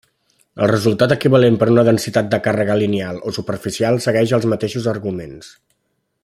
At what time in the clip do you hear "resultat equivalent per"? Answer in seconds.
0.69-1.67